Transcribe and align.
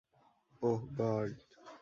ওহ 0.61 0.81
god! 0.97 1.31